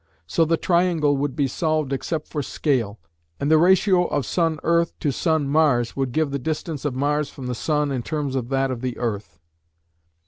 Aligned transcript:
So 0.25 0.45
the 0.45 0.57
triangle 0.57 1.15
could 1.15 1.35
be 1.35 1.47
solved 1.47 1.93
except 1.93 2.27
for 2.27 2.41
scale, 2.41 2.99
and 3.39 3.51
the 3.51 3.59
ratio 3.59 4.05
of 4.07 4.25
SE 4.25 4.57
to 4.99 5.11
SM 5.11 5.53
would 5.95 6.11
give 6.11 6.31
the 6.31 6.39
distance 6.39 6.85
of 6.85 6.95
Mars 6.95 7.29
from 7.29 7.45
the 7.45 7.53
sun 7.53 7.91
in 7.91 8.01
terms 8.01 8.33
of 8.33 8.49
that 8.49 8.71
of 8.71 8.81
the 8.81 8.97
earth. 8.97 9.37